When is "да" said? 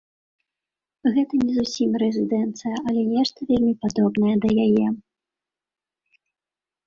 4.45-4.49